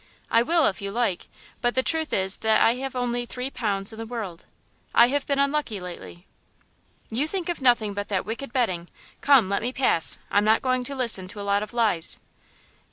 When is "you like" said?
0.81-1.27